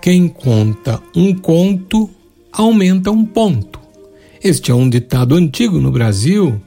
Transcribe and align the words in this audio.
Quem 0.00 0.28
conta 0.28 1.02
um 1.14 1.34
conto 1.34 2.08
aumenta 2.52 3.10
um 3.10 3.24
ponto. 3.24 3.78
Este 4.42 4.70
é 4.70 4.74
um 4.74 4.88
ditado 4.88 5.34
antigo 5.34 5.80
no 5.80 5.90
Brasil 5.90 6.60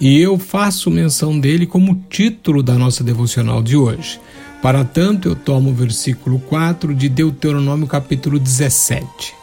e 0.00 0.20
eu 0.20 0.38
faço 0.38 0.90
menção 0.90 1.38
dele 1.38 1.66
como 1.66 2.04
título 2.08 2.62
da 2.62 2.74
nossa 2.74 3.02
devocional 3.02 3.62
de 3.62 3.76
hoje. 3.76 4.20
Para 4.62 4.84
tanto, 4.84 5.28
eu 5.28 5.36
tomo 5.36 5.70
o 5.70 5.74
versículo 5.74 6.38
4 6.40 6.94
de 6.94 7.08
Deuteronômio, 7.08 7.86
capítulo 7.86 8.38
17. 8.38 9.34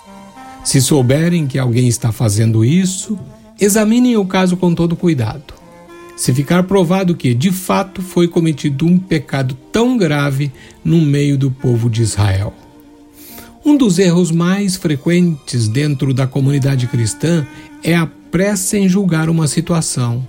Se 0.63 0.81
souberem 0.81 1.47
que 1.47 1.59
alguém 1.59 1.87
está 1.87 2.11
fazendo 2.11 2.65
isso, 2.65 3.17
examinem 3.59 4.17
o 4.17 4.25
caso 4.25 4.57
com 4.57 4.73
todo 4.73 4.95
cuidado. 4.95 5.53
Se 6.17 6.33
ficar 6.33 6.63
provado 6.63 7.15
que, 7.15 7.33
de 7.33 7.51
fato, 7.51 8.01
foi 8.01 8.27
cometido 8.27 8.85
um 8.85 8.97
pecado 8.97 9.55
tão 9.71 9.97
grave 9.97 10.51
no 10.83 11.01
meio 11.01 11.37
do 11.37 11.51
povo 11.51 11.89
de 11.89 12.01
Israel. 12.01 12.53
Um 13.65 13.75
dos 13.75 13.97
erros 13.97 14.29
mais 14.29 14.75
frequentes 14.75 15.67
dentro 15.67 16.13
da 16.13 16.27
comunidade 16.27 16.85
cristã 16.85 17.47
é 17.83 17.95
a 17.95 18.05
pressa 18.05 18.77
em 18.77 18.87
julgar 18.87 19.27
uma 19.27 19.47
situação. 19.47 20.23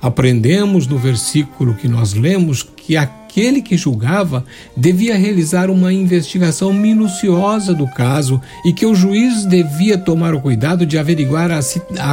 Aprendemos 0.00 0.86
no 0.86 0.96
versículo 0.96 1.74
que 1.74 1.88
nós 1.88 2.14
lemos 2.14 2.62
que 2.62 2.96
aquele 2.96 3.60
que 3.60 3.76
julgava 3.76 4.44
devia 4.76 5.18
realizar 5.18 5.68
uma 5.68 5.92
investigação 5.92 6.72
minuciosa 6.72 7.74
do 7.74 7.88
caso 7.88 8.40
e 8.64 8.72
que 8.72 8.86
o 8.86 8.94
juiz 8.94 9.44
devia 9.44 9.98
tomar 9.98 10.32
o 10.32 10.40
cuidado 10.40 10.86
de 10.86 10.96
averiguar 10.96 11.50
a, 11.50 11.58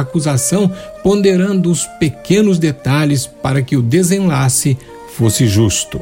acusação, 0.00 0.68
ponderando 1.04 1.70
os 1.70 1.86
pequenos 2.00 2.58
detalhes 2.58 3.26
para 3.26 3.62
que 3.62 3.76
o 3.76 3.82
desenlace 3.82 4.76
fosse 5.14 5.46
justo. 5.46 6.00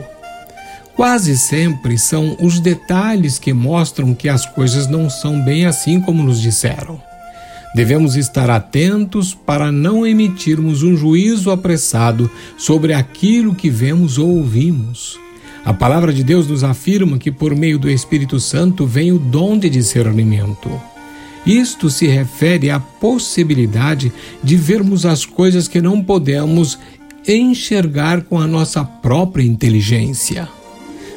Quase 0.96 1.36
sempre 1.36 1.98
são 1.98 2.36
os 2.40 2.60
detalhes 2.60 3.38
que 3.38 3.52
mostram 3.52 4.14
que 4.14 4.28
as 4.28 4.46
coisas 4.46 4.86
não 4.86 5.10
são 5.10 5.40
bem 5.42 5.66
assim 5.66 6.00
como 6.00 6.22
nos 6.22 6.40
disseram. 6.40 7.02
Devemos 7.74 8.14
estar 8.14 8.48
atentos 8.48 9.34
para 9.34 9.72
não 9.72 10.06
emitirmos 10.06 10.84
um 10.84 10.96
juízo 10.96 11.50
apressado 11.50 12.30
sobre 12.56 12.92
aquilo 12.92 13.54
que 13.54 13.68
vemos 13.68 14.18
ou 14.18 14.36
ouvimos. 14.36 15.18
A 15.64 15.74
palavra 15.74 16.12
de 16.12 16.22
Deus 16.22 16.46
nos 16.46 16.62
afirma 16.62 17.18
que 17.18 17.32
por 17.32 17.56
meio 17.56 17.76
do 17.76 17.90
Espírito 17.90 18.38
Santo 18.38 18.86
vem 18.86 19.10
o 19.10 19.18
dom 19.18 19.58
de 19.58 19.68
discernimento. 19.68 20.70
Isto 21.44 21.90
se 21.90 22.06
refere 22.06 22.70
à 22.70 22.78
possibilidade 22.78 24.12
de 24.42 24.56
vermos 24.56 25.04
as 25.04 25.26
coisas 25.26 25.66
que 25.66 25.80
não 25.80 26.00
podemos 26.00 26.78
enxergar 27.26 28.22
com 28.22 28.38
a 28.38 28.46
nossa 28.46 28.84
própria 28.84 29.42
inteligência. 29.42 30.48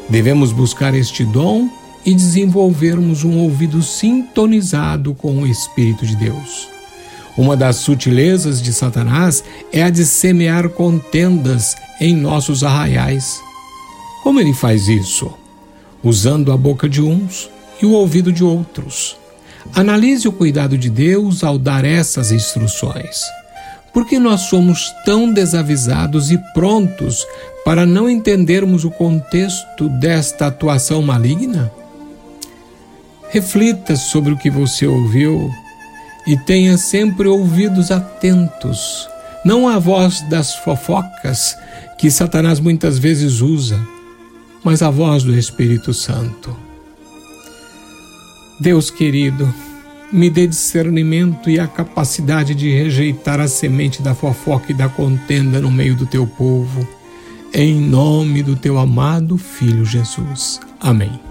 Devemos 0.09 0.52
buscar 0.52 0.94
este 0.94 1.25
dom 1.25 1.69
e 2.05 2.13
desenvolvermos 2.13 3.23
um 3.25 3.39
ouvido 3.39 3.83
sintonizado 3.83 5.13
com 5.13 5.41
o 5.41 5.47
Espírito 5.47 6.05
de 6.05 6.16
Deus. 6.16 6.69
Uma 7.38 7.55
das 7.55 7.75
sutilezas 7.77 8.61
de 8.61 8.73
Satanás 8.73 9.44
é 9.72 9.83
a 9.83 9.89
de 9.89 10.05
semear 10.05 10.69
contendas 10.69 11.75
em 12.00 12.16
nossos 12.16 12.63
arraiais. 12.63 13.41
Como 14.23 14.39
ele 14.39 14.53
faz 14.53 14.88
isso? 14.88 15.31
Usando 16.03 16.52
a 16.52 16.58
boca 16.58 16.88
de 16.88 17.02
uns 17.02 17.50
e 17.81 17.85
o 17.85 17.91
ouvido 17.91 18.31
de 18.31 18.44
outros. 18.44 19.17
Analise 19.73 20.28
o 20.28 20.31
cuidado 20.31 20.78
de 20.78 20.89
Deus 20.89 21.44
ao 21.44 21.58
dar 21.58 21.83
essas 21.83 22.31
instruções. 22.31 23.22
Por 23.98 24.06
que 24.06 24.20
nós 24.20 24.42
somos 24.42 24.94
tão 25.03 25.34
desavisados 25.34 26.30
e 26.30 26.38
prontos 26.53 27.26
para 27.66 27.84
não 27.84 28.08
entendermos 28.08 28.86
o 28.86 28.92
contexto 28.92 29.90
desta 29.90 30.45
atuação 30.45 31.02
maligna? 31.02 31.72
Reflita 33.31 33.95
sobre 33.95 34.34
o 34.34 34.38
que 34.38 34.52
você 34.52 34.86
ouviu 34.86 35.50
e 36.28 36.38
tenha 36.38 36.78
sempre 36.78 37.28
ouvidos 37.28 37.90
atentos, 37.90 39.09
não 39.44 39.68
à 39.68 39.80
voz 39.80 40.22
das 40.29 40.53
fofocas 40.53 41.58
que 41.97 42.12
Satanás 42.12 42.59
muitas 42.59 43.00
vezes 43.00 43.41
usa, 43.41 43.79
mas 44.64 44.84
à 44.84 44.91
voz 44.91 45.24
do 45.24 45.35
Espírito 45.35 45.91
Santo. 45.91 46.56
Deus 48.59 48.91
querido, 48.91 49.52
me 50.12 50.29
dê 50.29 50.47
discernimento 50.47 51.50
e 51.50 51.59
a 51.59 51.68
capacidade 51.68 52.56
de 52.56 52.72
rejeitar 52.72 53.40
a 53.40 53.47
semente 53.47 54.01
da 54.01 54.16
fofoca 54.16 54.72
e 54.72 54.75
da 54.75 54.88
contenda 54.88 55.59
no 55.59 55.72
meio 55.72 55.95
do 55.95 56.06
teu 56.06 56.25
povo. 56.25 56.88
Em 57.53 57.79
nome 57.79 58.44
do 58.44 58.56
teu 58.56 58.78
amado 58.78 59.38
Filho 59.38 59.85
Jesus. 59.85 60.59
Amém. 60.79 61.27